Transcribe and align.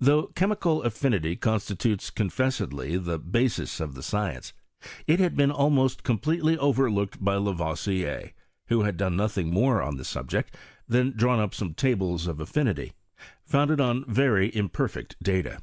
Though 0.00 0.26
chemical 0.34 0.82
affinity 0.82 1.36
consti 1.36 1.78
tutes 1.78 2.10
confessedly 2.12 2.96
the 2.98 3.20
basis 3.20 3.78
of 3.78 3.94
the 3.94 4.02
science, 4.02 4.52
it 5.06 5.20
had 5.20 5.36
been 5.36 5.52
almost 5.52 6.02
completely 6.02 6.58
overlooked 6.58 7.22
by 7.22 7.36
Lavoisier, 7.36 8.32
who 8.66 8.82
had 8.82 8.96
done 8.96 9.14
nothing 9.16 9.48
more 9.54 9.80
on 9.80 9.96
the 9.96 10.04
subject 10.04 10.56
than 10.88 11.12
drawn 11.16 11.38
up 11.38 11.54
some 11.54 11.74
tables 11.74 12.26
of 12.26 12.40
affinity, 12.40 12.94
founded 13.46 13.80
on 13.80 14.04
very 14.08 14.48
imperfect 14.56 15.14
data. 15.22 15.60